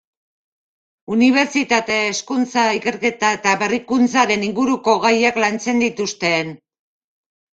[1.15, 6.51] Unibertsitate, hezkuntza, ikerketa eta berrikuntzaren inguruko gaiak lantzen dituzten.